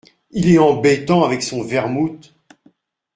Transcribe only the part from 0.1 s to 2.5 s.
Il est embêtant avec son vermouth!…